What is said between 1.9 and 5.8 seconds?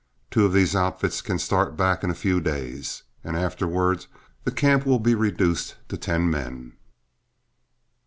in a few days, and afterward the camp will be reduced